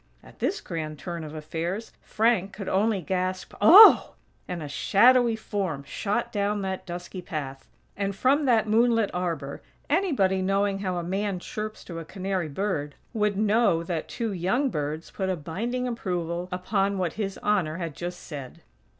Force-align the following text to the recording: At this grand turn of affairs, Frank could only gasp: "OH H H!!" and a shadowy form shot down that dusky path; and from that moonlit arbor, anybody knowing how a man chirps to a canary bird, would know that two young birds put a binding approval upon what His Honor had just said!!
At 0.23 0.39
this 0.39 0.61
grand 0.61 0.97
turn 0.97 1.23
of 1.23 1.35
affairs, 1.35 1.93
Frank 2.01 2.53
could 2.53 2.67
only 2.67 3.03
gasp: 3.03 3.53
"OH 3.61 3.91
H 3.91 3.99
H!!" 3.99 4.09
and 4.47 4.63
a 4.63 4.67
shadowy 4.67 5.35
form 5.35 5.83
shot 5.83 6.31
down 6.33 6.63
that 6.63 6.87
dusky 6.87 7.21
path; 7.21 7.67
and 7.95 8.15
from 8.15 8.45
that 8.45 8.67
moonlit 8.67 9.11
arbor, 9.13 9.61
anybody 9.91 10.41
knowing 10.41 10.79
how 10.79 10.95
a 10.97 11.03
man 11.03 11.37
chirps 11.37 11.83
to 11.83 11.99
a 11.99 12.03
canary 12.03 12.49
bird, 12.49 12.95
would 13.13 13.37
know 13.37 13.83
that 13.83 14.07
two 14.09 14.33
young 14.33 14.71
birds 14.71 15.11
put 15.11 15.29
a 15.29 15.35
binding 15.35 15.87
approval 15.87 16.49
upon 16.51 16.97
what 16.97 17.13
His 17.13 17.37
Honor 17.43 17.77
had 17.77 17.95
just 17.95 18.21
said!! 18.21 18.63